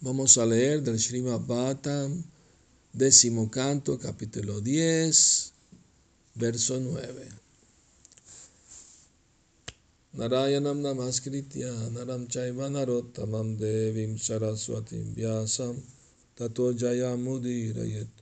[0.00, 2.22] Vamos a leer del Srimad Bhattam,
[2.92, 5.52] décimo canto, capítulo 10,
[6.36, 7.26] verso 9.
[10.14, 15.74] Narayanam namaskritya naram chaiva narottamam devim saraswatim vyasam
[16.36, 18.12] tato jayamudirayet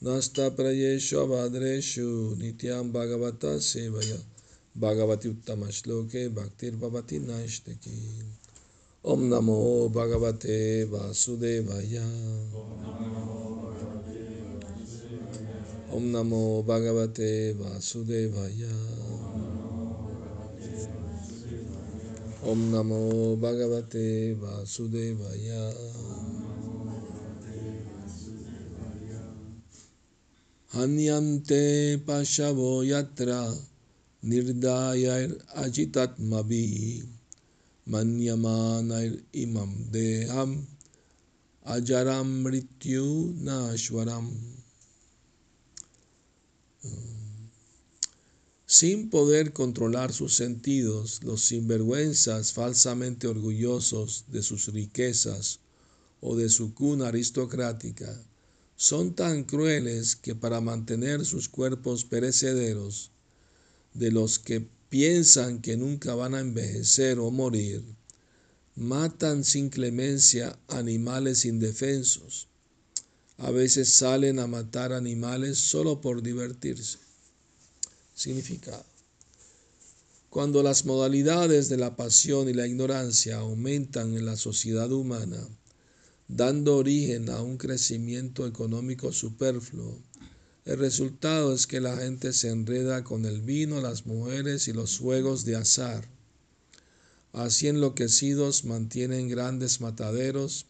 [0.00, 4.20] nasta prayeshu avadreshu nityam bhagavata sevaya
[4.74, 7.92] bhagavati uttama shloke bhaktir bhavati naishtaki
[9.04, 12.06] ওম নমো ভগবতে বাসুদেবায়া।
[15.90, 18.76] ওম নমো ভগবতে বাসুদেবায়া।
[22.42, 25.64] ওম নমো ভগবতে বাসুদেবায়া।
[30.70, 33.28] হন্যন্তে পাশবো যত্র
[34.24, 36.68] নির্দায়ের অজিতাত্মবি
[37.86, 40.66] Manyamanair imam deham
[41.64, 44.28] ajaram mrityu nashwaram.
[48.66, 55.58] Sin poder controlar sus sentidos, los sinvergüenzas falsamente orgullosos de sus riquezas
[56.20, 58.16] o de su cuna aristocrática
[58.76, 63.10] son tan crueles que para mantener sus cuerpos perecederos,
[63.92, 67.82] de los que piensan que nunca van a envejecer o morir,
[68.74, 72.48] matan sin clemencia animales indefensos.
[73.38, 76.98] A veces salen a matar animales solo por divertirse.
[78.14, 78.84] Significado.
[80.28, 85.38] Cuando las modalidades de la pasión y la ignorancia aumentan en la sociedad humana,
[86.28, 89.98] dando origen a un crecimiento económico superfluo,
[90.66, 94.98] el resultado es que la gente se enreda con el vino, las mujeres y los
[94.98, 96.06] juegos de azar.
[97.32, 100.66] Así enloquecidos mantienen grandes mataderos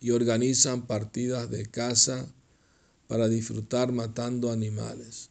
[0.00, 2.26] y organizan partidas de caza
[3.06, 5.28] para disfrutar matando animales.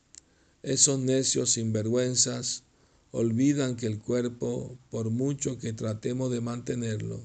[0.61, 2.63] Esos necios sinvergüenzas
[3.11, 7.19] olvidan que el cuerpo, por mucho que tratemos de mantenerlo,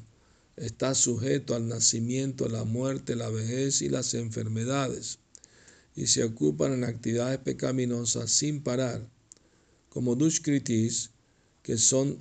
[0.56, 5.18] está sujeto al nacimiento, la muerte, la vejez y las enfermedades
[5.98, 9.10] y se ocupan en actividades pecaminosas sin parar,
[9.88, 11.10] como dushkritis,
[11.60, 12.20] que son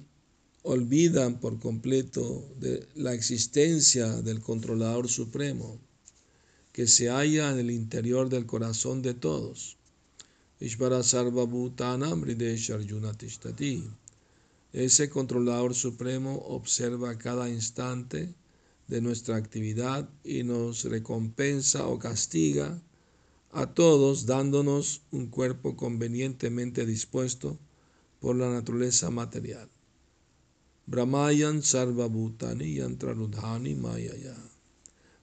[0.64, 5.78] olvidan por completo de la existencia del controlador supremo,
[6.72, 9.78] que se halla en el interior del corazón de todos.
[14.74, 18.34] Ese controlador supremo observa cada instante
[18.88, 22.82] de nuestra actividad y nos recompensa o castiga
[23.58, 27.58] a todos dándonos un cuerpo convenientemente dispuesto
[28.20, 29.68] por la naturaleza material.
[30.86, 34.38] Brahmayan sarvabhutani yantrarudhani mayaya.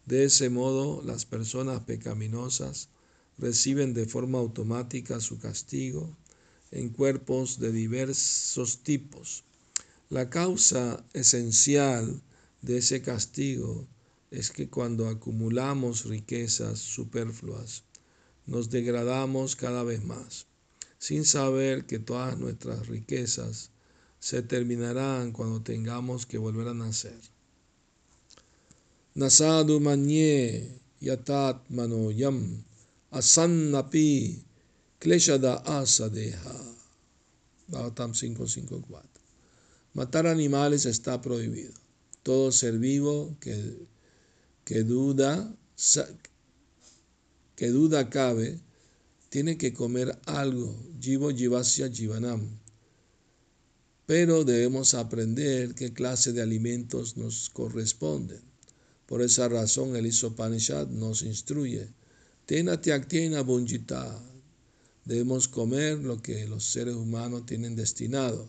[0.05, 2.89] De ese modo, las personas pecaminosas
[3.39, 6.17] reciben de forma automática su castigo
[6.73, 9.45] en cuerpos de diversos tipos.
[10.11, 12.21] La causa esencial
[12.63, 13.87] de ese castigo
[14.33, 17.85] es que cuando acumulamos riquezas superfluas,
[18.47, 20.47] nos degradamos cada vez más,
[20.99, 23.71] sin saber que todas nuestras riquezas
[24.19, 27.21] se terminarán cuando tengamos que volver a nacer.
[29.15, 32.65] Nasadu manye yatat manoyam
[33.11, 34.43] asannapi
[34.99, 36.75] kleshada asadeha.
[37.69, 39.09] Bhagavatam 554.
[39.95, 41.73] Matar animales está prohibido.
[42.23, 43.87] Todo ser vivo que,
[44.65, 45.55] que duda
[47.57, 48.59] que duda cabe,
[49.29, 52.43] tiene que comer algo, jivo jivasya jivanam.
[54.07, 58.41] Pero debemos aprender qué clase de alimentos nos corresponden.
[59.07, 61.89] Por esa razón el Isopanishad nos instruye.
[62.47, 62.81] Tena
[63.43, 64.23] bunjita.
[65.05, 68.49] Debemos comer lo que los seres humanos tienen destinado.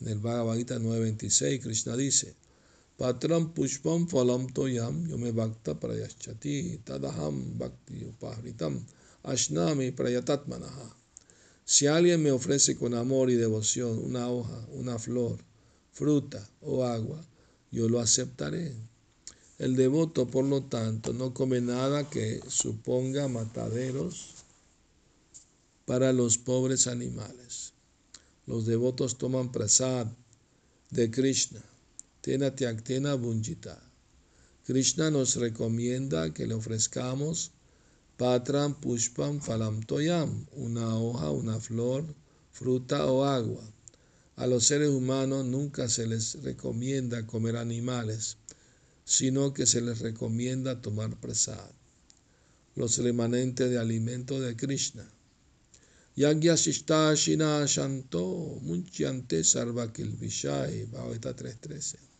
[0.00, 2.34] En el Bhagavad Gita 9.26 Krishna dice,
[2.96, 8.78] Patram pushpam phalam toyam yome bhakta prayaschati tadaham bhakti upahritam
[9.24, 10.94] ashnami prayatatmanaha.
[11.64, 15.38] Si alguien me ofrece con amor y devoción una hoja, una flor,
[15.90, 17.20] fruta o agua,
[17.72, 18.72] yo lo aceptaré.
[19.58, 24.34] El devoto, por lo tanto, no come nada que suponga mataderos
[25.84, 27.72] para los pobres animales.
[28.46, 30.06] Los devotos toman prasad
[30.90, 31.60] de Krishna
[32.24, 33.76] Tena Tyaktena Bunjita.
[34.64, 37.50] Krishna nos recomienda que le ofrezcamos
[38.16, 42.02] Patram Pushpam Falam Toyam, una hoja, una flor,
[42.50, 43.62] fruta o agua.
[44.36, 48.38] A los seres humanos nunca se les recomienda comer animales,
[49.04, 51.72] sino que se les recomienda tomar prasad,
[52.74, 55.06] los remanentes de alimento de Krishna.
[56.16, 62.13] Yagya Shishta Shina Shanto Munchante Sarvakil Vishai 313.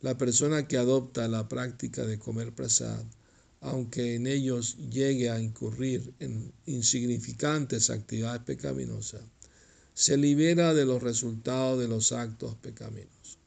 [0.00, 3.04] La persona que adopta la práctica de comer prasad,
[3.60, 9.22] aunque en ellos llegue a incurrir en insignificantes actividades pecaminosas,
[9.94, 13.38] se libera de los resultados de los actos pecaminosos.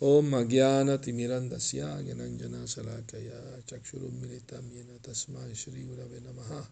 [0.00, 6.68] Om Magyana Timirandasya Gyananjana Salakaya Chakshurum Militam Yena Tasmai Shri Gurave Namaha.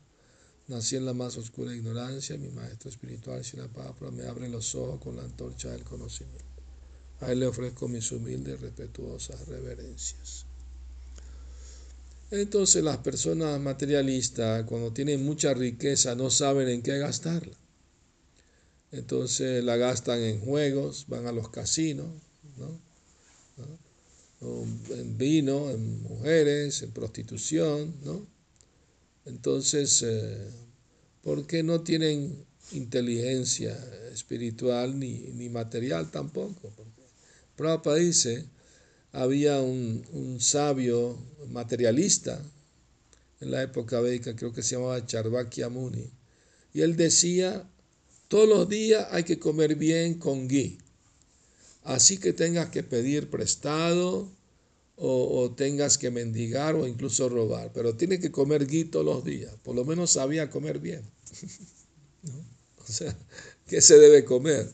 [0.69, 5.01] Nací en la más oscura ignorancia, mi maestro espiritual Shila Papra me abre los ojos
[5.01, 6.48] con la antorcha del conocimiento.
[7.21, 10.47] A él le ofrezco mis humildes y respetuosas reverencias.
[12.31, 17.57] Entonces las personas materialistas, cuando tienen mucha riqueza, no saben en qué gastarla.
[18.93, 22.09] Entonces la gastan en juegos, van a los casinos,
[24.41, 28.27] en vino, en mujeres, en prostitución, ¿no?
[29.25, 30.51] Entonces, eh,
[31.23, 33.77] ¿por qué no tienen inteligencia
[34.13, 36.73] espiritual ni, ni material tampoco?
[37.59, 38.47] Prabhupada dice,
[39.11, 41.19] había un, un, sabio
[41.49, 42.41] materialista
[43.41, 46.09] en la época védica, creo que se llamaba Charvakya Muni,
[46.73, 47.69] y él decía,
[48.29, 50.79] todos los días hay que comer bien con ghee.
[51.83, 54.31] Así que tengas que pedir prestado
[54.95, 59.53] o, tengas que mendigar o incluso robar, pero tiene que comer ghee todos los días.
[59.65, 61.03] Por lo menos sabía comer bien.
[62.77, 63.15] O sea,
[63.67, 64.73] ¿qué se debe comer?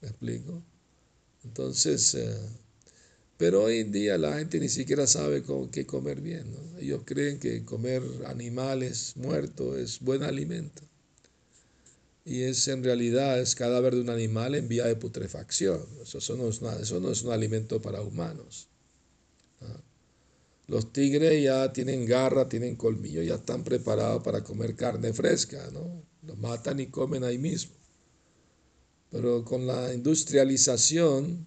[0.00, 0.60] ¿Me explico?
[1.44, 2.36] Entonces, eh,
[3.36, 6.46] pero hoy en día la gente ni siquiera sabe con qué comer bien.
[6.78, 10.82] Ellos creen que comer animales muertos es buen alimento
[12.24, 15.80] y es en realidad es cadáver de un animal en vía de putrefacción.
[16.02, 18.68] Eso, no, es eso no es un alimento para humanos.
[20.66, 26.02] Los tigres ya tienen garra, tienen colmillo, ya están preparados para comer carne fresca, ¿no?
[26.22, 27.74] Los matan y comen ahí mismo.
[29.14, 31.46] Pero con la industrialización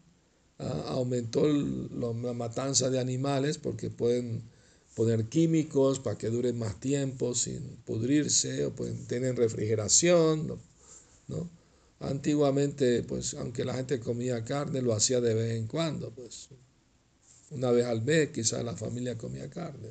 [0.85, 4.41] aumentó la matanza de animales porque pueden
[4.95, 10.57] poner químicos para que duren más tiempo sin pudrirse o pueden tener refrigeración,
[11.27, 11.49] ¿no?
[11.99, 16.47] Antiguamente, pues aunque la gente comía carne, lo hacía de vez en cuando, pues
[17.51, 19.89] una vez al mes quizás la familia comía carne,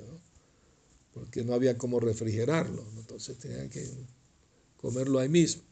[1.12, 3.86] porque no había cómo refrigerarlo, entonces tenían que
[4.78, 5.62] comerlo ahí mismo.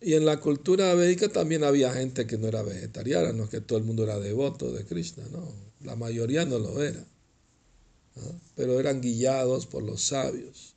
[0.00, 3.60] Y en la cultura védica también había gente que no era vegetariana, no es que
[3.60, 5.52] todo el mundo era devoto de Krishna, no,
[5.84, 7.04] la mayoría no lo era,
[8.56, 10.74] pero eran guiados por los sabios.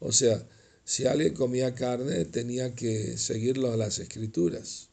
[0.00, 0.46] O sea,
[0.84, 4.88] si alguien comía carne, tenía que seguirlo las escrituras,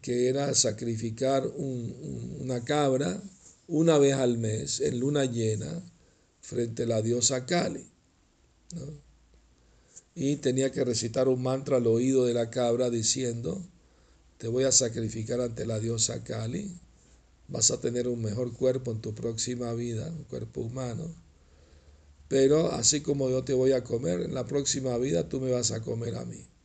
[0.00, 3.20] que era sacrificar una cabra
[3.66, 5.82] una vez al mes en luna llena
[6.40, 7.84] frente a la diosa Kali.
[10.20, 13.62] Y tenía que recitar un mantra al oído de la cabra diciendo,
[14.38, 16.76] te voy a sacrificar ante la diosa Kali,
[17.46, 21.08] vas a tener un mejor cuerpo en tu próxima vida, un cuerpo humano
[22.28, 25.72] pero así como yo te voy a comer, en la próxima vida tú me vas
[25.72, 26.46] a comer a mí.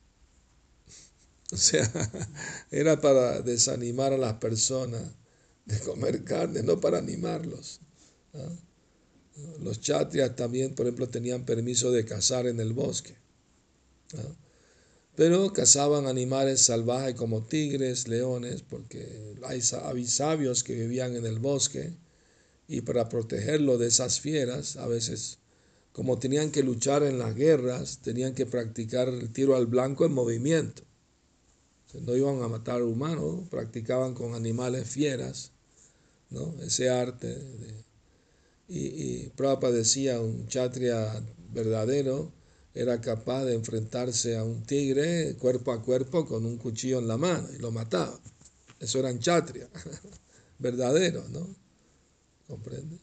[1.51, 1.89] O sea,
[2.71, 5.03] era para desanimar a las personas
[5.65, 7.79] de comer carne, no para animarlos.
[9.61, 13.13] Los chatrias también, por ejemplo, tenían permiso de cazar en el bosque.
[15.15, 21.93] Pero cazaban animales salvajes como tigres, leones, porque hay sabios que vivían en el bosque
[22.67, 25.37] y para protegerlo de esas fieras, a veces
[25.91, 30.13] como tenían que luchar en las guerras, tenían que practicar el tiro al blanco en
[30.13, 30.81] movimiento.
[32.01, 35.51] No iban a matar humanos, practicaban con animales fieras,
[36.31, 36.55] ¿no?
[36.63, 37.37] ese arte.
[38.67, 42.31] y, y Prabhupada decía, un chatria verdadero
[42.73, 47.17] era capaz de enfrentarse a un tigre cuerpo a cuerpo con un cuchillo en la
[47.17, 48.19] mano y lo mataba.
[48.79, 49.69] Eso eran chatria,
[50.59, 51.47] verdaderos, ¿no?
[52.47, 52.97] ¿Comprende?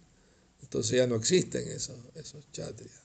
[0.63, 3.01] Entonces ya no existen esos, esos chatrias.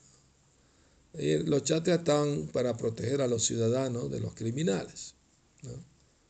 [1.14, 5.14] los chatrias estaban para proteger a los ciudadanos de los criminales.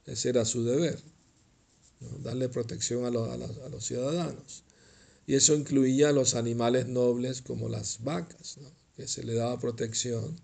[0.04, 0.98] Ese era su deber,
[2.22, 4.62] darle protección a los, a, los, ciudadanos.
[5.26, 8.58] Y eso incluía a los animales nobles como las vacas,
[8.96, 10.36] que se le daba protección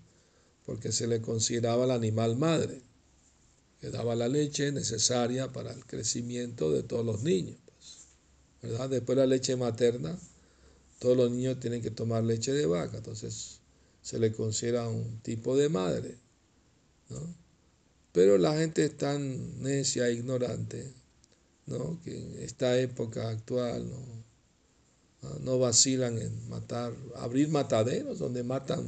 [0.64, 2.80] porque se le consideraba el animal madre,
[3.80, 7.59] que daba la leche necesaria para el crecimiento de todos los niños.
[7.66, 8.06] Pues,
[8.62, 8.90] ¿verdad?
[8.90, 10.18] Después la leche materna
[11.02, 13.59] todos los niños tienen que tomar leche de vaca, entonces
[14.02, 16.16] se le considera un tipo de madre.
[18.12, 20.92] Pero la gente es tan necia e ignorante
[21.66, 22.00] ¿no?
[22.04, 24.22] que en esta época actual no,
[25.41, 28.85] no vacilan en matar, abrir mataderos donde matan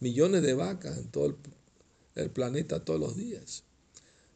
[0.00, 1.36] millones de vacas en todo el,
[2.14, 3.64] el planeta todos los días.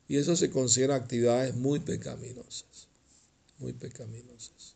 [0.08, 2.88] Y eso se considera actividades muy pecaminosas,
[3.58, 4.74] muy pecaminosas.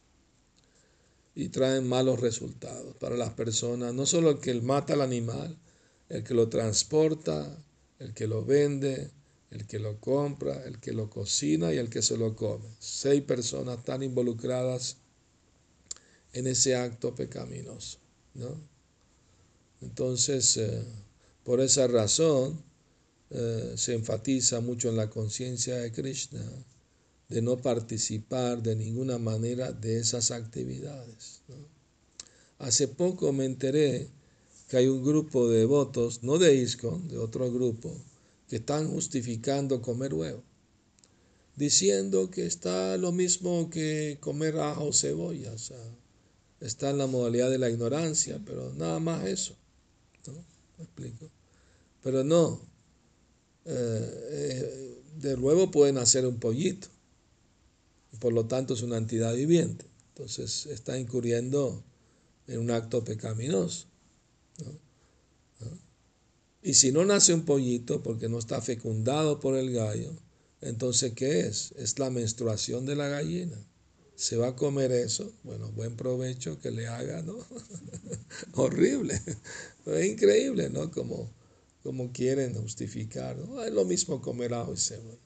[1.35, 5.59] Y traen malos resultados para las personas, no solo el que mata al animal,
[6.09, 7.59] el que lo transporta,
[7.99, 9.11] el que lo vende,
[9.51, 12.69] el que lo compra, el que lo cocina y el que se lo come.
[12.79, 14.99] Seis personas están involucradas
[16.35, 17.99] en ese acto pecaminoso.
[18.35, 18.61] ¿no?
[19.81, 20.85] Entonces, eh,
[21.43, 22.63] por esa razón,
[23.31, 26.45] eh, se enfatiza mucho en la conciencia de Krishna
[27.29, 31.41] de no participar de ninguna manera de esas actividades.
[32.59, 34.09] Hace poco me enteré
[34.69, 37.95] que hay un grupo de devotos, no de ISKCON, de otro grupo,
[38.49, 40.43] que están justificando comer huevo,
[41.57, 45.53] diciendo que está lo mismo que comer ajo o cebolla,
[46.65, 49.55] está en la modalidad de la ignorancia, pero nada más eso,
[50.27, 50.33] ¿no?
[50.79, 51.31] ¿Me explico?
[52.03, 52.61] Pero no,
[53.67, 56.89] eh, eh, del huevo pueden hacer un pollito,
[58.19, 61.83] por lo tanto es una entidad viviente, entonces está incurriendo
[62.47, 63.87] en un acto pecaminoso.
[66.63, 70.13] Y si no nace un pollito porque no está fecundado por el gallo,
[70.63, 71.73] entonces ¿qué es?
[71.77, 73.59] Es la menstruación de la gallina.
[74.17, 75.33] ¿Se va a comer eso?
[75.43, 77.37] Bueno, buen provecho que le haga, ¿no?
[78.55, 79.21] Horrible.
[79.87, 80.91] Es increíble, ¿no?
[80.91, 81.29] Como,
[81.83, 83.37] como quieren justificar.
[83.37, 83.63] ¿no?
[83.63, 85.19] Es lo mismo comer ajo y cebolla.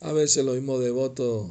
[0.00, 1.50] A veces los mismos devotos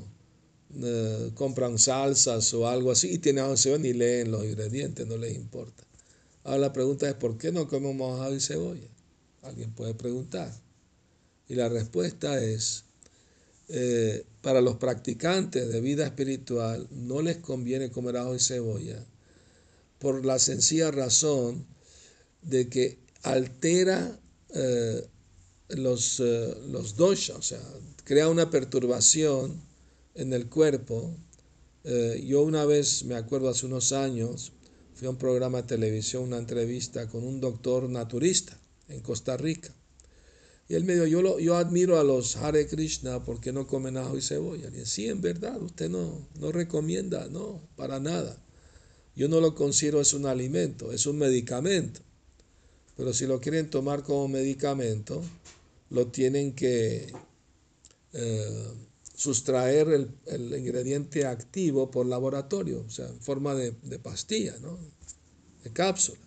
[0.82, 5.06] eh, compran salsas o algo así y tienen ajo y cebolla y leen los ingredientes,
[5.06, 5.84] no les importa.
[6.44, 8.88] Ahora la pregunta es, ¿por qué no comemos ajo y cebolla?
[9.44, 10.52] Alguien puede preguntar.
[11.48, 12.86] Y la respuesta es,
[13.70, 19.06] eh, para los practicantes de vida espiritual no les conviene comer ajo y cebolla
[20.00, 21.66] por la sencilla razón
[22.42, 24.20] de que altera
[24.50, 25.08] eh,
[25.70, 27.62] los, eh, los o sea,
[28.04, 29.62] crea una perturbación
[30.16, 31.16] en el cuerpo.
[32.24, 34.52] yo una vez, me acuerdo hace unos años,
[34.94, 38.56] fui a un programa de televisión, una entrevista con un doctor naturista
[38.88, 39.74] en Costa Rica.
[40.72, 44.18] Y él me dijo, yo, yo admiro a los Hare Krishna porque no comen ajo
[44.18, 44.70] y cebolla.
[44.70, 48.42] Y sí, en verdad, usted no, no recomienda, no, para nada.
[49.14, 52.00] Yo no lo considero es un alimento, es un medicamento.
[52.96, 55.22] Pero si lo quieren tomar como medicamento,
[55.90, 57.12] lo tienen que
[58.14, 58.74] eh,
[59.14, 64.80] sustraer el, el, ingrediente activo por laboratorio, o sea, en forma de, de pastilla, ¿no?
[65.66, 66.22] de cápsula.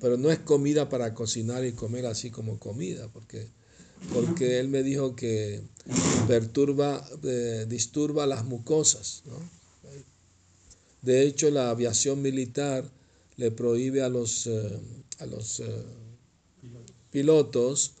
[0.00, 3.54] Pero no es comida para cocinar y comer así como comida, porque,
[4.12, 5.62] porque él me dijo que
[6.26, 9.22] perturba, eh, disturba las mucosas.
[9.26, 9.38] ¿no?
[11.02, 12.84] De hecho, la aviación militar
[13.36, 14.80] le prohíbe a los, eh,
[15.18, 15.84] a los eh,
[17.10, 17.92] pilotos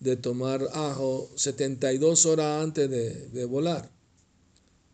[0.00, 3.90] de tomar ajo 72 horas antes de, de volar,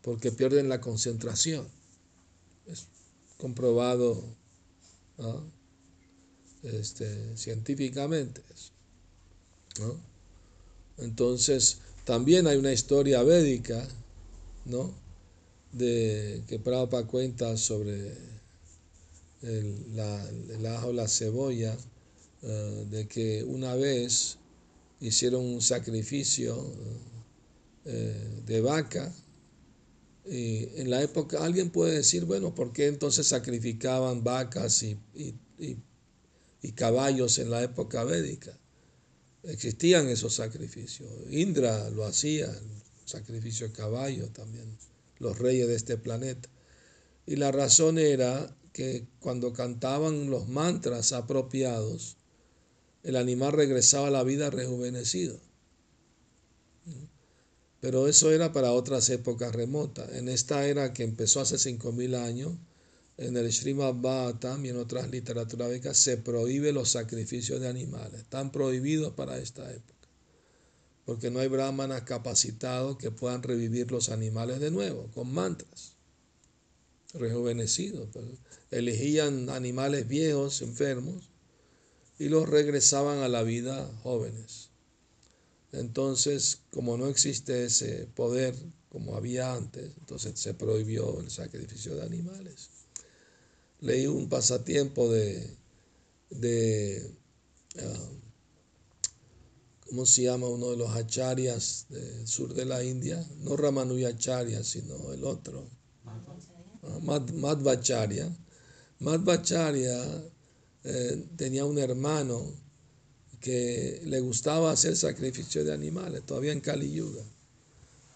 [0.01, 1.67] porque pierden la concentración.
[2.67, 2.87] Es
[3.37, 4.23] comprobado
[5.17, 5.43] ¿no?
[6.63, 8.41] este, científicamente.
[9.79, 10.10] ¿no?
[11.01, 13.87] Entonces, también hay una historia védica,
[14.65, 14.93] ¿no?
[15.71, 18.13] De que Prabhupada cuenta sobre
[19.41, 21.75] el, la, el ajo, la cebolla,
[22.43, 24.37] uh, de que una vez
[24.99, 29.13] hicieron un sacrificio uh, de vaca,
[30.25, 35.33] y en la época alguien puede decir, bueno, ¿por qué entonces sacrificaban vacas y, y,
[35.57, 35.77] y
[36.61, 38.57] y caballos en la época védica.
[39.43, 41.09] Existían esos sacrificios.
[41.29, 42.53] Indra lo hacía,
[43.05, 44.77] sacrificio de caballo también,
[45.19, 46.49] los reyes de este planeta.
[47.25, 52.17] Y la razón era que cuando cantaban los mantras apropiados,
[53.03, 55.39] el animal regresaba a la vida rejuvenecido.
[57.79, 60.13] Pero eso era para otras épocas remotas.
[60.13, 62.53] En esta era que empezó hace 5.000 años,
[63.21, 68.21] en el Srimad Bhattam y en otras literaturas védicas se prohíbe los sacrificios de animales.
[68.21, 70.07] Están prohibidos para esta época.
[71.05, 75.93] Porque no hay brahmanas capacitados que puedan revivir los animales de nuevo con mantras.
[77.13, 78.09] Rejuvenecidos.
[78.11, 78.25] Pues.
[78.71, 81.29] Elegían animales viejos, enfermos,
[82.17, 84.69] y los regresaban a la vida jóvenes.
[85.73, 88.55] Entonces, como no existe ese poder
[88.89, 92.81] como había antes, entonces se prohibió el sacrificio de animales
[93.81, 95.47] leí un pasatiempo de,
[96.29, 97.11] de
[97.75, 98.21] uh,
[99.87, 103.23] ¿cómo se llama uno de los acharyas del sur de la India?
[103.39, 105.67] No Ramanujacharya, sino el otro.
[107.01, 108.33] Madhvacharya.
[108.99, 110.23] Madhvacharya
[110.83, 112.53] eh, tenía un hermano
[113.39, 117.23] que le gustaba hacer sacrificio de animales, todavía en Kali Yuga.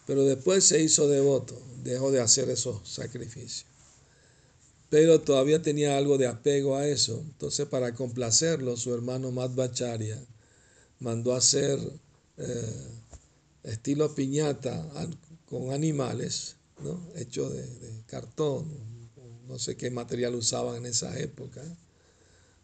[0.08, 3.66] Pero después se hizo devoto, dejó de hacer esos sacrificios.
[4.96, 7.20] Pero todavía tenía algo de apego a eso.
[7.20, 10.18] Entonces, para complacerlo, su hermano Madhvacharya
[11.00, 11.78] mandó hacer
[12.38, 12.88] eh,
[13.64, 14.90] estilo piñata
[15.48, 16.98] con animales, ¿no?
[17.18, 17.68] hecho de,
[18.08, 18.72] cartón,
[19.50, 21.62] no sé qué material usaban en esa época.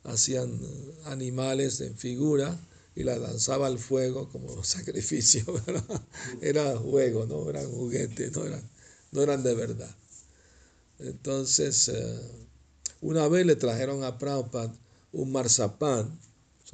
[0.05, 0.57] Hacían
[1.03, 2.57] animales en figura
[2.95, 5.43] y la lanzaba al fuego como sacrificio.
[6.41, 8.63] Era juego, no eran juguetes, no eran,
[9.11, 9.93] no eran de verdad.
[11.01, 12.20] Entonces, eh,
[13.01, 14.74] una vez le trajeron a Prabhupada
[15.12, 16.20] un marzapán,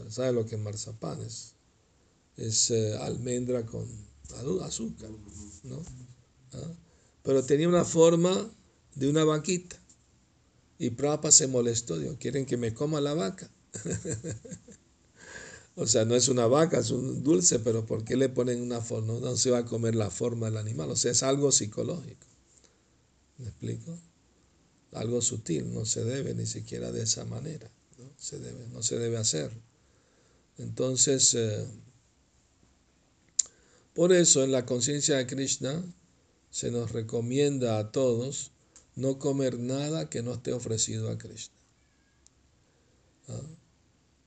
[0.09, 1.21] ¿sabe lo que es marzapán?
[1.21, 1.53] Es,
[2.35, 3.87] es eh, almendra con
[4.61, 5.09] azúcar,
[5.63, 5.81] ¿no?
[6.53, 6.71] ¿Ah?
[7.23, 8.49] Pero tenía una forma
[8.95, 9.77] de una vaquita.
[10.79, 13.49] Y Prabhupada se molestó, dijo, ¿quieren que me coma la vaca?
[15.79, 18.81] O sea, no es una vaca, es un dulce, pero ¿por qué le ponen una
[18.81, 19.13] forma?
[19.19, 20.89] No, se va a comer la forma del animal.
[20.89, 22.25] O sea, es algo psicológico.
[23.37, 23.95] ¿Me explico?
[24.99, 27.69] Algo sutil, no se debe ni siquiera de esa manera.
[27.97, 29.51] No se debe, no se debe hacer.
[30.57, 31.65] Entonces, eh,
[33.93, 35.83] por eso en la conciencia de Krishna
[36.51, 38.51] se nos recomienda a todos
[38.95, 41.55] no comer nada que no esté ofrecido a Krishna.
[43.27, 43.41] ¿Ah?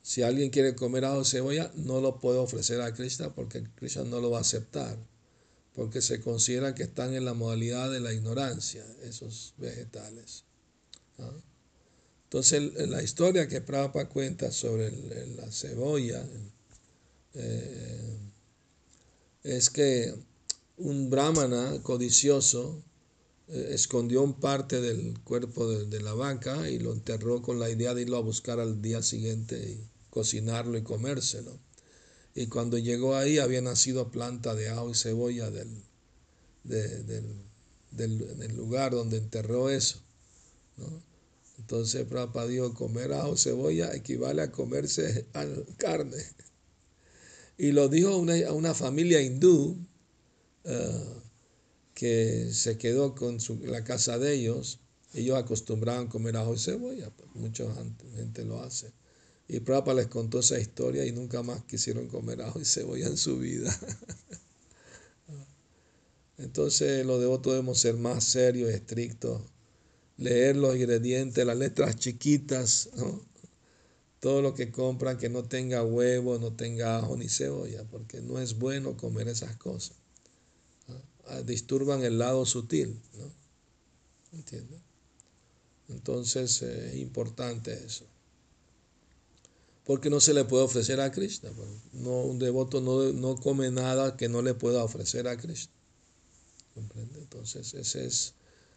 [0.02, 4.20] Si alguien quiere comer ajo cebolla, no lo puede ofrecer a Krishna porque Krishna no
[4.20, 4.98] lo va a aceptar,
[5.74, 10.44] porque se considera que están en la modalidad de la ignorancia, esos vegetales.
[12.24, 14.90] Entonces, la historia que Prabhupada cuenta sobre
[15.36, 16.24] la cebolla
[17.34, 18.18] eh,
[19.42, 20.14] es que
[20.76, 22.82] un brahmana codicioso
[23.48, 27.94] eh, escondió un parte del cuerpo de, la vaca y lo enterró con la idea
[27.94, 29.78] de irlo a buscar al día siguiente
[30.10, 31.58] cocinarlo y comérselo.
[32.34, 35.82] Y cuando llegó ahí había nacido planta de ajo y cebolla del,
[36.62, 39.98] del, lugar donde enterró eso.
[41.60, 45.26] Entonces Prabhupada dijo, comer ajo cebolla equivale a comerse
[45.76, 46.24] carne.
[47.58, 49.76] Y lo dijo a una, familia hindú
[50.64, 51.04] eh,
[51.92, 54.80] que se quedó con la casa de ellos.
[55.12, 57.66] Ellos acostumbraban comer ajo y cebolla, pues, mucha
[58.16, 58.92] gente lo hace.
[59.46, 63.18] Y Prabhupada les contó esa historia y nunca más quisieron comer ajo y cebolla en
[63.18, 63.78] su vida.
[66.38, 69.42] Entonces los devotos debemos ser más serios, estrictos,
[70.20, 72.90] leer los ingredientes, las letras chiquitas,
[74.20, 78.38] todo lo que compran que no tenga huevo, no tenga ajo ni cebolla, porque no
[78.38, 79.96] es bueno comer esas cosas.
[81.26, 84.38] Ah, disturban el lado sutil, ¿no?
[84.38, 84.80] ¿Entiendes?
[85.88, 88.04] Entonces eh, es importante eso
[89.90, 91.50] porque no se le puede ofrecer a Krishna.
[91.92, 95.72] No, un devoto no, no come nada que no le pueda ofrecer a Krishna.
[96.74, 97.18] ¿Comprende?
[97.18, 98.34] Entonces, esa es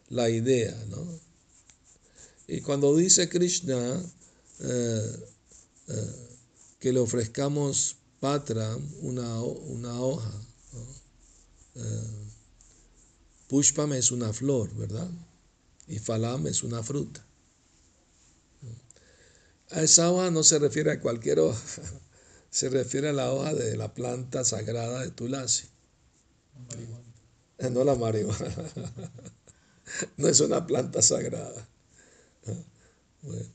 [0.08, 1.06] la idea, ¿no?
[2.46, 4.02] Y cuando dice Krishna
[4.60, 5.26] eh,
[5.88, 6.28] eh,
[6.78, 10.32] que le ofrezcamos patra, una, una hoja,
[11.74, 12.24] eh,
[13.48, 15.08] pushpam es una flor, ¿verdad?
[15.88, 17.24] Y falam es una fruta.
[19.70, 21.60] A esa hoja no se refiere a cualquier hoja,
[22.50, 25.68] se refiere a la hoja de la planta sagrada de Tulasi.
[27.70, 28.54] No la marihuana.
[30.16, 31.68] No es una planta sagrada.
[32.46, 33.46] Eh,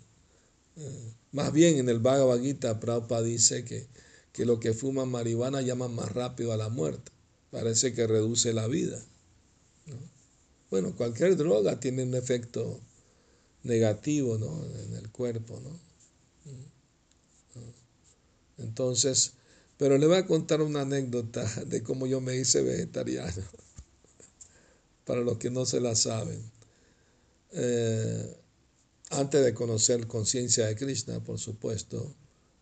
[1.32, 3.88] más bien en el Bhagavad Gita, Prabhupada dice que,
[4.32, 7.12] que lo que fuma marihuana llama más rápido a la muerte.
[7.52, 9.04] Parece que reduce la vida.
[10.69, 12.80] Bueno, cualquier droga tiene un efecto
[13.63, 15.60] negativo en el cuerpo.
[15.60, 15.71] ¿no?
[18.60, 19.34] Entonces,
[19.78, 23.43] pero le voy a contar una anécdota de cómo yo me hice vegetariano,
[25.06, 26.39] para los que no se la saben.
[27.52, 28.38] Eh,
[29.09, 32.15] antes de conocer conciencia de Krishna, por supuesto,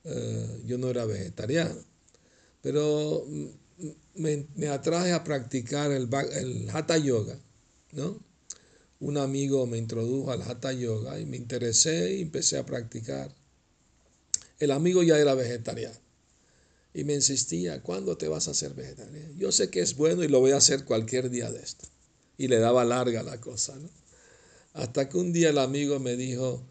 [0.03, 1.83] eh, yo no era vegetariano,
[2.62, 3.25] pero
[4.15, 7.39] me, me atraje a practicar el, el Hatha Yoga,
[7.91, 8.19] ¿no?
[8.99, 13.36] Un amigo me introdujo al Hatha Yoga y me interesé y empecé a practicar.
[14.60, 15.99] El amigo ya era vegetariano
[16.93, 19.31] y me insistía, ¿cuándo te vas a hacer vegetariano?
[19.38, 21.88] Yo sé que es bueno y lo voy a hacer cualquier día de esto.
[22.39, 23.88] Y le daba larga la cosa, ¿no?
[24.78, 26.63] Hasta que un día el amigo me dijo,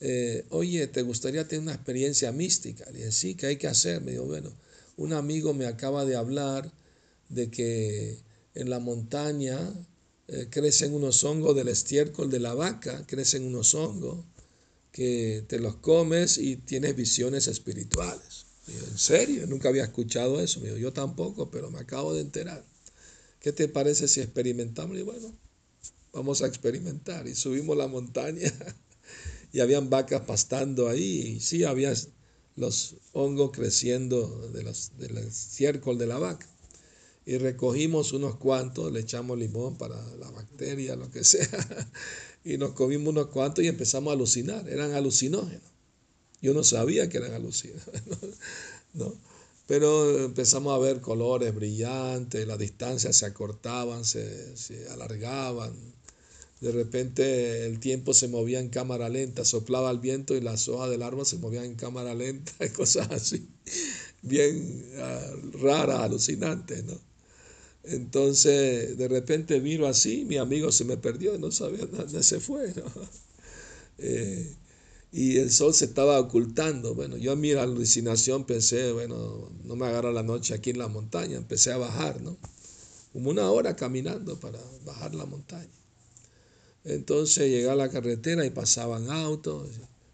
[0.00, 2.86] eh, oye, ¿te gustaría tener una experiencia mística?
[2.90, 4.00] Le dije, sí, ¿qué hay que hacer?
[4.00, 4.50] Me dijo, bueno,
[4.96, 6.72] un amigo me acaba de hablar
[7.28, 8.18] de que
[8.54, 9.58] en la montaña
[10.28, 14.24] eh, crecen unos hongos del estiércol de la vaca, crecen unos hongos
[14.90, 18.46] que te los comes y tienes visiones espirituales.
[18.68, 20.60] en serio, nunca había escuchado eso.
[20.78, 22.64] yo tampoco, pero me acabo de enterar.
[23.38, 24.96] ¿Qué te parece si experimentamos?
[24.96, 25.30] Y bueno,
[26.12, 27.26] vamos a experimentar.
[27.26, 28.52] Y subimos la montaña
[29.52, 31.36] y habían vacas pastando ahí.
[31.36, 31.92] Y sí, había
[32.56, 36.46] los hongos creciendo de del de la vaca.
[37.26, 41.48] Y recogimos unos cuantos, le echamos limón para la bacteria, lo que sea.
[42.44, 44.68] Y nos comimos unos cuantos y empezamos a alucinar.
[44.68, 45.70] Eran alucinógenos.
[46.42, 48.18] Yo no sabía que eran alucinógenos.
[48.94, 49.14] ¿no?
[49.66, 55.72] Pero empezamos a ver colores brillantes, las distancias se acortaban, se, se alargaban,
[56.60, 60.90] de repente el tiempo se movía en cámara lenta, soplaba el viento y las hojas
[60.90, 63.48] del árbol se movían en cámara lenta y cosas así,
[64.22, 66.98] bien ah, raras, alucinantes, ¿no?
[67.84, 72.72] Entonces, de repente miro así, mi amigo se me perdió, no sabía dónde se fue,
[72.74, 72.84] ¿no?
[74.02, 74.56] Eh,
[75.12, 76.94] y el sol se estaba ocultando.
[76.94, 80.88] Bueno, yo a mi alucinación pensé, bueno, no me agarra la noche aquí en la
[80.88, 82.38] montaña, empecé a bajar, ¿no?
[83.12, 85.79] Como una hora caminando para bajar la montaña.
[86.84, 89.68] Entonces llegué a la carretera y pasaban autos.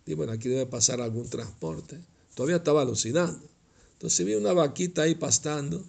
[0.04, 2.00] Y bueno, aquí debe pasar algún transporte.
[2.34, 3.48] Todavía estaba alucinando.
[3.92, 5.84] Entonces vi una vaquita ahí pastando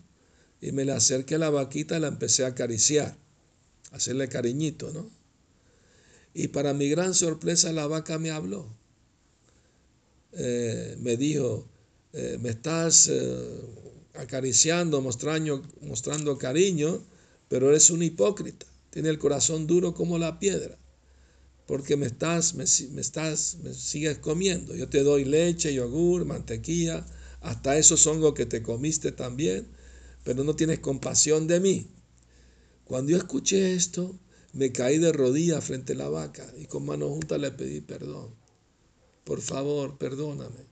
[0.62, 3.18] y me le acerqué a la vaquita y la empecé a acariciar,
[3.92, 5.10] hacerle cariñito, ¿no?
[6.34, 8.68] Y para mi gran sorpresa la vaca me habló.
[10.34, 11.68] Eh, me dijo,
[12.14, 13.60] eh, me estás eh,
[14.14, 17.04] acariciando, mostrando, mostrando cariño,
[17.50, 20.78] pero eres un hipócrita tiene el corazón duro como la piedra,
[21.66, 24.76] porque me estás, me, estás, me sigues comiendo.
[24.76, 27.06] Yo te doy leche, yogur, mantequilla,
[27.42, 29.68] hasta esos hongos que te comiste también,
[30.24, 31.88] pero no tienes compasión de mí.
[32.86, 34.18] Cuando yo escuché esto,
[34.54, 38.34] me caí de rodillas frente a la vaca y con manos juntas le pedí perdón.
[39.24, 40.66] Por favor, perdóname.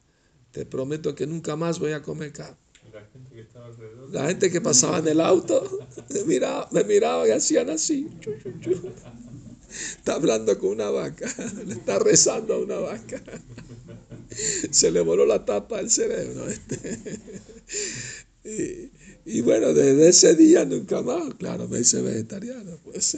[0.51, 2.64] Te prometo que nunca más voy a comer carne.
[4.11, 8.07] La gente que pasaba en el auto me miraba, me miraba y hacían así.
[9.97, 11.33] Está hablando con una vaca,
[11.65, 13.21] le está rezando a una vaca.
[14.71, 16.47] Se le voló la tapa del cerebro.
[16.47, 16.99] Este.
[19.25, 22.77] Y, bueno, desde ese día nunca más, claro, me hice vegetariano.
[22.83, 23.17] Pues.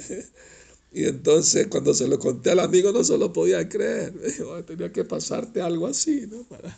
[0.93, 4.13] Y entonces cuando se lo conté al amigo no se lo podía creer.
[4.13, 6.43] Me dijo, tenía que pasarte algo así, ¿no?
[6.43, 6.77] Para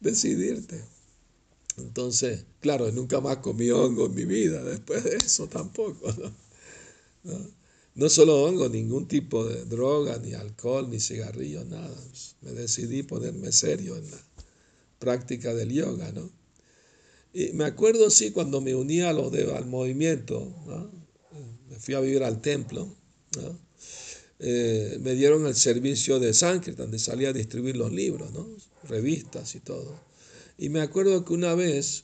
[0.00, 0.82] decidirte.
[1.78, 6.12] Entonces, claro, nunca más comí hongo en mi vida, después de eso tampoco.
[7.24, 7.38] ¿no?
[7.94, 8.08] ¿no?
[8.08, 11.96] solo hongo, ningún tipo de droga, ni alcohol, ni cigarrillo, nada.
[12.42, 14.18] Me decidí ponerme serio en la
[14.98, 16.30] práctica del yoga, ¿no?
[17.32, 20.52] Y me acuerdo, sí, cuando me uní los de, al movimiento,
[21.68, 22.88] me fui a vivir al templo,
[24.40, 28.48] eh, me dieron el servicio de Sankirtan, donde salía a distribuir los libros, ¿no?
[28.88, 30.07] revistas y todo.
[30.58, 32.02] Y me acuerdo que una vez,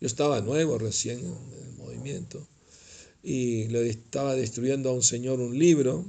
[0.00, 2.48] yo estaba nuevo recién en el movimiento,
[3.22, 6.06] y le estaba distribuyendo a un señor un libro,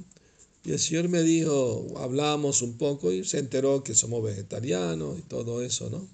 [0.63, 5.21] y el señor me dijo, hablamos un poco, y se enteró que somos vegetarianos y
[5.23, 6.07] todo eso, ¿no?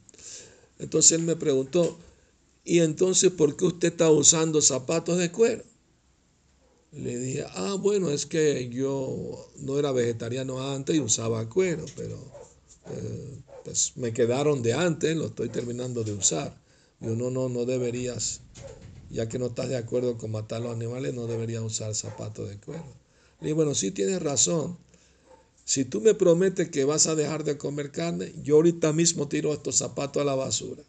[0.80, 1.98] Entonces él me preguntó,
[2.66, 5.64] ¿y entonces por qué usted está usando zapatos de cuero?
[6.92, 12.18] Le dije, ah, bueno, es que yo no era vegetariano antes y usaba cuero, pero
[12.90, 13.38] eh,
[13.96, 16.56] me quedaron de antes, lo estoy terminando de usar.
[17.00, 18.42] Yo no, no, no deberías,
[19.10, 22.50] ya que no estás de acuerdo con matar a los animales, no deberías usar zapatos
[22.50, 22.86] de cuero.
[23.42, 24.78] Le bueno, sí tienes razón.
[25.64, 29.54] Si tú me prometes que vas a dejar de comer carne, yo ahorita mismo tiro
[29.54, 30.82] estos zapatos a la basura.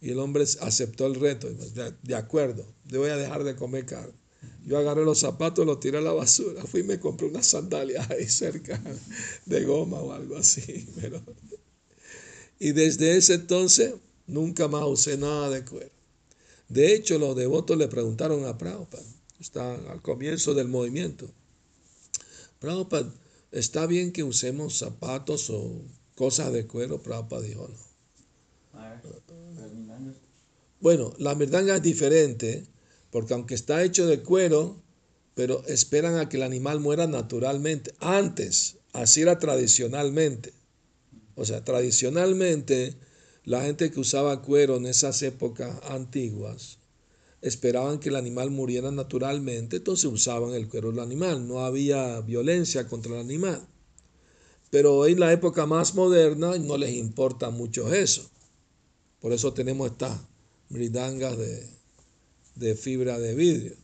[0.00, 1.48] Y el hombre aceptó el reto.
[1.48, 4.22] De, de acuerdo, yo voy a dejar de comer carne.
[4.66, 6.62] Yo agarré los zapatos, los tiré a la basura.
[6.64, 8.80] Fui y me compré unas sandalias ahí cerca
[9.46, 10.88] de goma o algo así.
[11.00, 11.22] Pero
[12.62, 13.94] y desde ese entonces
[14.28, 15.90] nunca más usé nada de cuero.
[16.68, 19.02] De hecho, los devotos le preguntaron a Prabhupada,
[19.40, 21.28] está al comienzo del movimiento,
[22.60, 23.12] Prabhupada,
[23.50, 25.82] ¿está bien que usemos zapatos o
[26.14, 27.02] cosas de cuero?
[27.02, 27.74] Prabhupada dijo no.
[30.80, 32.64] Bueno, la mirdanga es diferente,
[33.10, 34.80] porque aunque está hecho de cuero,
[35.34, 37.92] pero esperan a que el animal muera naturalmente.
[37.98, 40.52] Antes, así era tradicionalmente.
[41.42, 42.94] O sea, tradicionalmente
[43.42, 46.78] la gente que usaba cuero en esas épocas antiguas
[47.40, 52.86] esperaban que el animal muriera naturalmente, entonces usaban el cuero del animal, no había violencia
[52.86, 53.66] contra el animal.
[54.70, 58.30] Pero hoy en la época más moderna no les importa mucho eso.
[59.18, 60.20] Por eso tenemos estas
[60.68, 61.66] mridangas de,
[62.54, 63.74] de fibra de vidrio.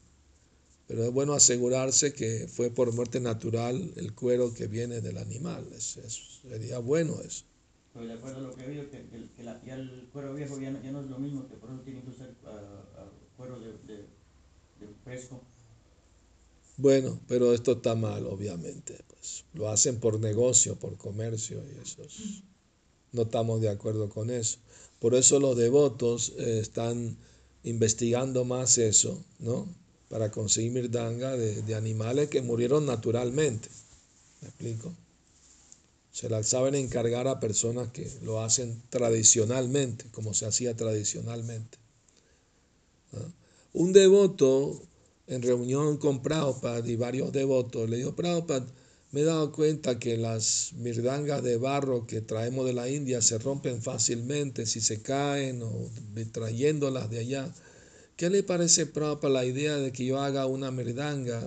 [0.86, 5.66] Pero es bueno asegurarse que fue por muerte natural el cuero que viene del animal.
[5.80, 7.47] sería bueno eso.
[7.98, 10.60] Pero de acuerdo a lo que he oído, que, que, la, ya el cuero viejo
[10.60, 13.58] ya no, ya no, es lo mismo, que por eso tiene que usar uh, cuero
[13.58, 15.42] de, de, de, fresco.
[16.76, 19.04] Bueno, pero esto está mal, obviamente.
[19.08, 22.02] Pues lo hacen por negocio, por comercio y eso.
[23.10, 24.58] no estamos de acuerdo con eso.
[25.00, 27.16] Por eso los devotos eh, están
[27.64, 29.66] investigando más eso, ¿no?
[30.08, 33.68] para conseguir mirdanga de, animales que murieron naturalmente.
[34.40, 34.94] ¿Me explico?
[36.12, 41.78] Se las saben encargar a personas que lo hacen tradicionalmente, como se hacía tradicionalmente.
[43.72, 44.82] Un devoto
[45.26, 48.66] en reunión con Prabhupada y varios devotos le dijo, Prabhupada,
[49.10, 53.38] me he dado cuenta que las mirdangas de barro que traemos de la India se
[53.38, 55.90] rompen fácilmente si se caen o
[56.32, 57.54] trayéndolas de allá.
[58.16, 61.42] ¿Qué le parece para la idea de que yo haga una merdanga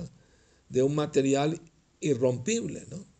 [0.69, 1.61] de un material
[1.99, 2.85] irrompible?
[2.89, 3.10] ¿no?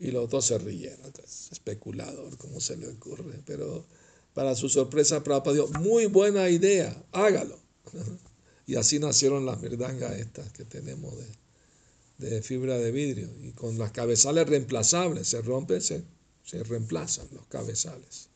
[0.00, 1.12] Y los dos se rieron.
[1.52, 3.40] especulador, ¿cómo se le ocurre?
[3.44, 3.84] Pero
[4.32, 7.58] para su sorpresa, Prabhupada dijo, muy buena idea, hágalo.
[8.66, 13.28] y así nacieron las merdangas estas que tenemos de, de, fibra de vidrio.
[13.42, 16.02] Y con las cabezales reemplazables, se rompen, se,
[16.44, 18.30] se reemplazan los cabezales.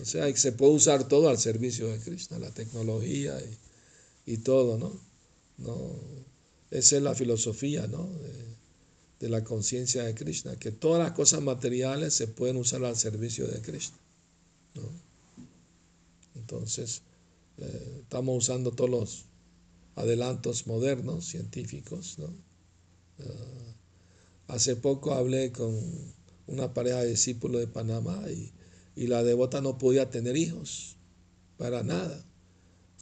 [0.00, 3.38] O sea, se puede usar todo al servicio de Krishna, la tecnología
[4.26, 4.98] y, todo, ¿no?
[5.58, 5.94] ¿no?
[6.70, 8.08] Esa es la filosofía, ¿no?
[9.20, 13.62] La conciencia de Krishna, que todas las cosas materiales se pueden usar al servicio de
[13.62, 13.96] Krishna,
[14.74, 14.82] ¿no?
[16.34, 17.02] Entonces,
[17.58, 19.24] eh, estamos usando todos los
[19.96, 22.26] adelantos modernos, científicos, ¿no?
[23.18, 23.74] Eh,
[24.48, 25.80] hace poco hablé con
[26.46, 28.52] una pareja de discípulos de Panamá y
[28.96, 30.96] y la devota no podía tener hijos,
[31.56, 32.24] para nada.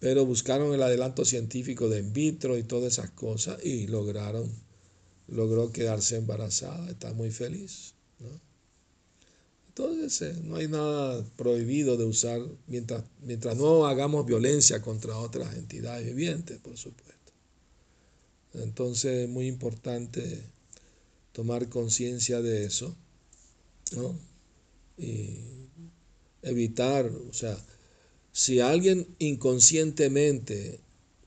[0.01, 4.51] Pero buscaron el adelanto científico de in vitro y todas esas cosas y lograron,
[5.33, 7.95] logró quedarse embarazada, está muy feliz.
[9.69, 15.57] Entonces eh, no hay nada prohibido de usar mientras, mientras no hagamos violencia contra otras
[15.57, 17.33] entidades vivientes, por supuesto.
[18.55, 20.43] Entonces es muy importante
[21.33, 22.95] tomar conciencia de eso,
[23.97, 24.15] ¿no?
[24.99, 25.39] Y
[26.43, 27.57] evitar, o sea,
[28.31, 30.81] si alguien inconscientemente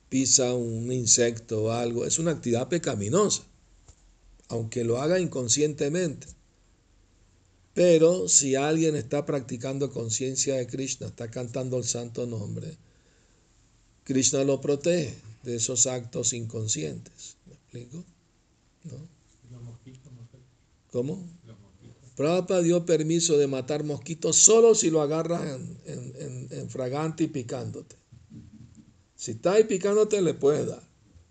[0.10, 3.44] pisa un insecto o algo, es una actividad pecaminosa,
[4.50, 6.28] aunque lo haga inconscientemente.
[7.74, 12.78] Pero si alguien está practicando conciencia de Krishna, está cantando el santo nombre,
[14.06, 17.38] Krishna lo protege de esos actos inconscientes.
[17.46, 18.04] ¿Me explico?
[18.84, 19.16] ¿No?
[20.92, 21.22] ¿Cómo?
[22.16, 27.98] Prabhupada dio permiso de matar mosquitos solo si lo agarras en, fragante y picándote.
[29.18, 30.82] Si está ahí picándote, le puedes dar.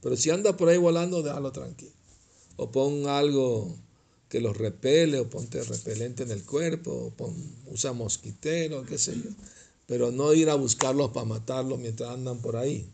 [0.02, 1.92] Pero si anda por ahí volando, déjalo tranquilo.
[2.56, 3.74] O pon algo
[4.28, 7.34] que los repele, o ponte repelente en el cuerpo, o pon,
[7.70, 9.30] usa mosquitero, qué sé yo.
[9.86, 12.86] Pero no ir a buscarlos para matarlos mientras andan por ahí.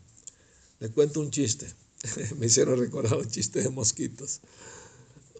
[0.79, 1.67] Le cuento un chiste.
[2.37, 4.41] Me hicieron recordar un chiste de mosquitos.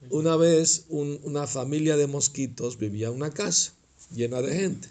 [0.10, 3.73] Una vez una familia de mosquitos vivía en una casa
[4.13, 4.88] llena de gente.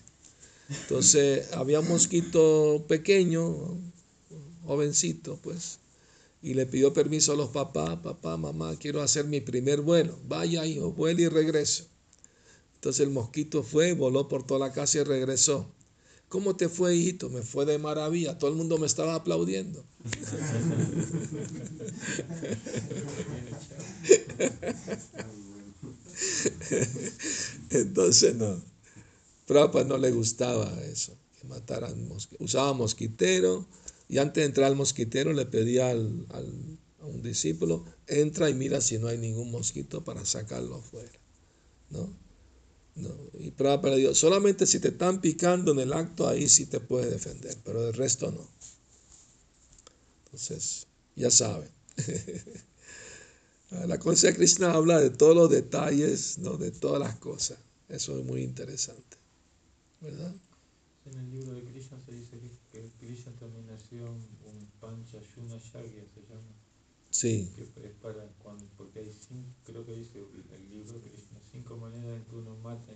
[0.69, 3.77] Entonces había un mosquito pequeño,
[4.65, 5.79] jovencito, pues,
[6.43, 10.19] y le pidió permiso a los papás, papá, mamá, quiero hacer mi primer vuelo.
[10.27, 11.87] Vaya, hijo, vuelo y regreso.
[12.77, 15.71] Entonces el mosquito fue, voló por toda la casa y regresó.
[16.31, 17.29] ¿Cómo te fue, hijito?
[17.29, 18.39] Me fue de maravilla.
[18.39, 19.85] Todo el mundo me estaba aplaudiendo.
[27.71, 28.63] Entonces no.
[29.47, 33.67] Prabhupada no le gustaba eso, que mataran Usaba mosquitero
[34.11, 38.81] y antes de entrar al mosquitero le pedía al, a un discípulo, entra y mira
[38.81, 41.13] si no hay ningún mosquito para sacarlo afuera.
[41.91, 42.13] ¿No?
[42.97, 43.15] No.
[43.39, 47.09] Y Prabhupada dijo, solamente si te están picando en el acto, ahí sí te puedes
[47.09, 48.49] defender, pero el resto no.
[50.25, 51.71] Entonces, ya saben.
[53.71, 56.57] La conciencia de Krishna habla de todos los detalles, ¿no?
[56.57, 57.59] de todas las cosas.
[57.89, 59.19] Eso es muy interesante.
[60.01, 60.35] ¿Verdad?
[61.07, 62.60] En el libro de Krishna se dice que
[62.99, 66.55] Krishna también nació un Pancha Shagya, se llama.
[67.11, 67.51] Sí.
[67.57, 70.19] Que es para cuando, porque hay cinco, creo que dice
[70.53, 72.93] el libro de Krishna, cinco maneras en que uno mata,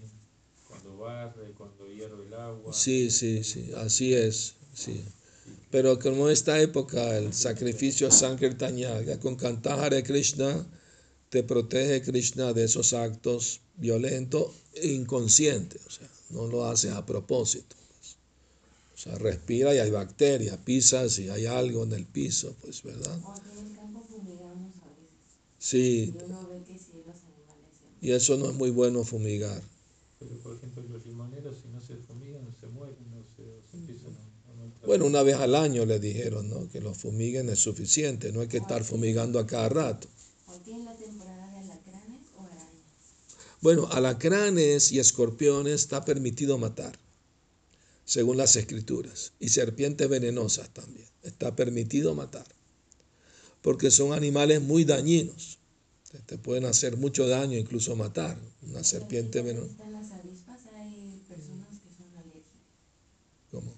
[0.69, 2.73] cuando barre, cuando hierve el agua.
[2.73, 5.05] Sí, sí, sí, así es, sí.
[5.71, 10.67] Pero como en esta época el sacrificio Sankirtanya, con cantar de Krishna,
[11.29, 17.05] te protege Krishna de esos actos violentos e inconscientes, o sea, no lo haces a
[17.05, 17.77] propósito.
[18.95, 23.19] O sea, respira y hay bacterias, pisas y hay algo en el piso, pues, ¿verdad?
[23.25, 25.11] O aquí en el campo fumigamos a veces.
[25.59, 29.61] Sí, Y uno ve que sí los animales y eso no es muy bueno fumigar.
[30.19, 34.15] Pero por ejemplo los limoneros si no se fumigan se mueren, no se, se empiezan
[34.15, 34.35] a.
[34.87, 36.69] Bueno, una vez al año le dijeron, ¿no?
[36.71, 40.09] Que los fumiguen es suficiente, no hay que estar fumigando a cada rato.
[40.47, 42.69] La temporada de alacranes o arañas.
[43.61, 46.99] Bueno, alacranes y escorpiones está permitido matar,
[48.05, 52.47] según las escrituras, y serpientes venenosas también, está permitido matar,
[53.63, 55.59] porque son animales muy dañinos,
[56.27, 58.39] te- pueden hacer mucho daño, incluso matar.
[58.63, 59.73] Una serpiente venenosa.
[59.73, 62.63] están las avispas, hay personas que son alérgicas.
[63.51, 63.73] ¿Cómo?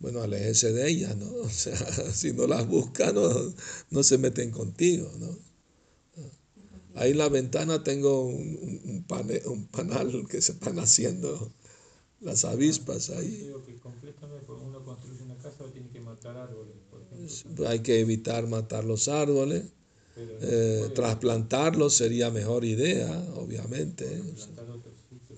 [0.00, 1.30] Bueno, aléjense de ellas, ¿no?
[1.42, 1.76] O sea,
[2.14, 3.54] si no las buscan, no,
[3.90, 5.38] no se meten contigo, ¿no?
[6.94, 11.52] Ahí en la ventana tengo un, un- un pane- un panal que se están haciendo
[12.20, 13.52] las avispas Yo ahí.
[14.46, 17.68] cuando uno construye una casa tiene que matar árboles, por ejemplo.
[17.68, 19.64] Hay que evitar matar los árboles,
[20.14, 24.22] Pero eh, trasplantarlos sería mejor idea, obviamente.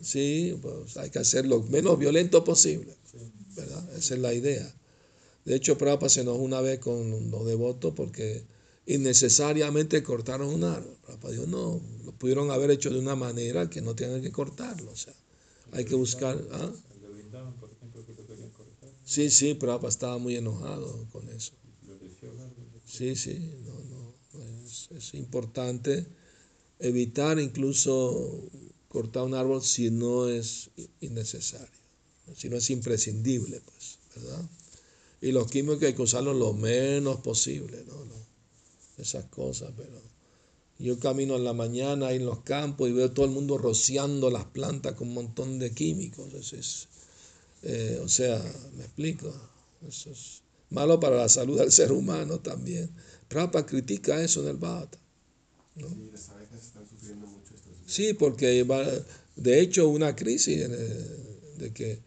[0.00, 2.96] Sí, pues hay que hacer lo menos violento posible.
[3.54, 3.96] ¿verdad?
[3.96, 4.74] Esa es la idea.
[5.44, 8.44] De hecho, Prabhupada se enojó una vez con los devotos porque
[8.86, 10.96] innecesariamente cortaron un árbol.
[11.02, 14.90] Prabhupada dijo, no, lo pudieron haber hecho de una manera que no tengan que cortarlo.
[14.90, 15.14] O sea,
[15.72, 16.40] hay que buscar...
[16.52, 16.72] ¿ah?
[19.04, 21.52] Sí, sí, Prabhupada estaba muy enojado con eso.
[22.86, 26.06] Sí, sí, no, no, es, es importante
[26.78, 28.48] evitar incluso
[28.88, 31.80] cortar un árbol si no es innecesario,
[32.36, 34.44] si no es imprescindible, pues, ¿verdad?
[35.20, 38.04] Y los químicos hay que usarlos lo menos posible, ¿no?
[38.04, 38.26] No,
[38.98, 40.00] esas cosas, pero
[40.82, 44.30] yo camino en la mañana ahí en los campos y veo todo el mundo rociando
[44.30, 46.88] las plantas con un montón de químicos, es,
[47.62, 48.42] eh, o sea,
[48.76, 49.32] me explico,
[49.86, 52.90] eso es malo para la salud del ser humano también.
[53.28, 54.98] Prabhupada critica eso en el Bhagavata.
[55.76, 57.82] Sí, las abejas están sufriendo mucho estos días.
[57.86, 58.84] Sí, porque va,
[59.36, 61.16] de hecho una crisis eh,
[61.58, 62.00] de que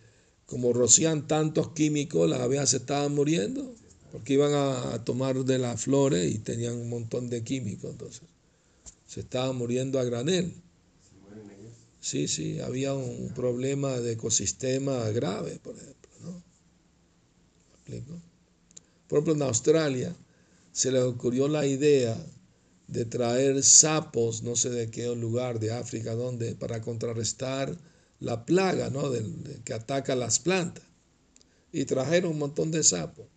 [0.46, 3.74] como rocían tantos químicos, las abejas se estaban muriendo,
[4.12, 8.22] porque iban a, a tomar de las flores y tenían un montón de químicos, entonces
[9.16, 10.54] se estaban muriendo a granel.
[12.00, 16.32] Sí, sí, había un problema de ecosistema grave, por ejemplo, ¿no?
[16.32, 18.22] ¿Me explico?
[19.08, 20.16] Por ejemplo, en Australia
[20.74, 22.18] se les ocurrió la idea
[22.88, 27.78] de traer sapos, no sé de qué lugar de África, donde, para contrarrestar
[28.20, 29.10] la plaga, ¿no?
[29.10, 30.84] de- que ataca las plantas.
[31.72, 33.28] Y trajeron un montón de sapos.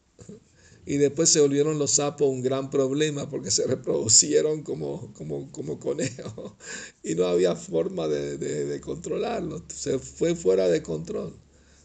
[0.91, 5.79] Y después se volvieron los sapos un gran problema porque se reproducieron como, como, como
[5.79, 6.55] conejos
[7.05, 9.65] y no había forma de, de, de controlarlos.
[9.69, 11.37] Se fue fuera de control.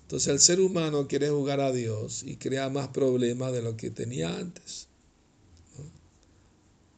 [0.03, 3.91] Entonces el ser humano quiere jugar a Dios y crea más problemas de lo que
[3.91, 4.87] tenía antes.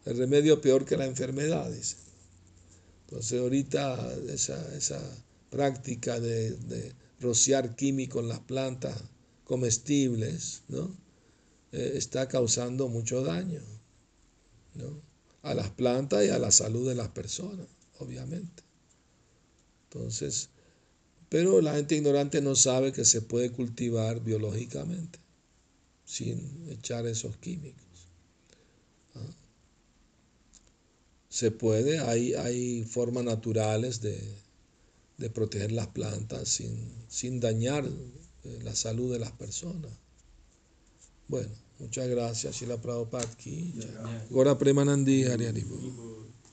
[0.05, 1.95] El remedio peor que la enfermedad, dice.
[3.07, 5.01] Entonces ahorita esa, esa
[5.49, 8.95] práctica de, de rociar químicos en las plantas
[9.43, 11.03] comestibles, ¿no?
[11.75, 13.59] Eh, está causando mucho daño
[14.75, 15.01] ¿no?
[15.41, 17.67] a las plantas y a la salud de las personas,
[17.99, 18.63] obviamente.
[19.89, 20.47] Entonces,
[21.27, 25.19] pero la gente ignorante no sabe que se puede cultivar biológicamente
[26.05, 28.07] sin echar esos químicos.
[29.15, 29.35] ¿ah?
[31.27, 34.17] Se puede, hay, hay formas naturales de,
[35.17, 39.91] de proteger las plantas sin, sin dañar eh, la salud de las personas.
[41.27, 43.73] Bueno, muchas gracias, Shila Prabhupada ki.
[44.29, 45.63] Gora Premanandi Hari Hari.